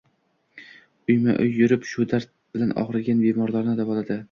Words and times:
Uyma-uy 1.09 1.51
yurib 1.59 1.85
shu 1.91 2.07
dard 2.15 2.33
bilan 2.57 2.75
ogʻrigan 2.87 3.25
bemorlarni 3.29 3.79
davoladi. 3.85 4.19